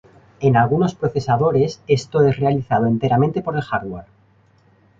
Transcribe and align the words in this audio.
En 0.39 0.57
algunos 0.57 0.95
procesadores, 0.95 1.83
esto 1.85 2.23
es 2.23 2.37
realizado 2.39 2.87
enteramente 2.87 3.43
por 3.43 3.55
el 3.55 3.61
hardware. 3.61 4.07